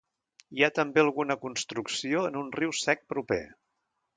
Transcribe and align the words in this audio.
Hi 0.59 0.63
ha 0.67 0.69
també 0.77 1.03
alguna 1.03 1.37
construcció 1.43 2.25
en 2.31 2.41
un 2.43 2.51
riu 2.59 2.75
sec 2.81 3.05
proper. 3.15 3.43